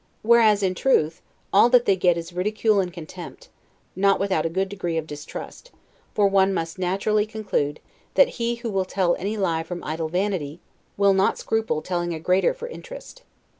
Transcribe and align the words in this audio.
Whereas, 0.23 0.63
in 0.63 0.73
truth, 0.73 1.21
all 1.53 1.69
that 1.69 1.85
they 1.85 1.95
get 1.95 2.17
is 2.17 2.33
ridicule 2.33 2.79
and 2.79 2.91
contempt, 2.91 3.49
not 3.95 4.19
without 4.19 4.47
a 4.47 4.49
good 4.49 4.67
degree 4.67 4.97
of 4.97 5.05
distrust; 5.05 5.69
for 6.15 6.27
one 6.27 6.55
must 6.55 6.79
naturally 6.79 7.27
conclude, 7.27 7.79
that 8.15 8.27
he 8.41 8.55
who 8.55 8.71
will 8.71 8.83
tell 8.83 9.15
any 9.19 9.37
lie 9.37 9.61
from 9.61 9.83
idle 9.83 10.09
vanity, 10.09 10.59
will 10.97 11.13
not 11.13 11.37
scruple 11.37 11.83
telling 11.83 12.15
a 12.15 12.19
greater 12.19 12.51
for 12.55 12.67
interest. 12.67 13.21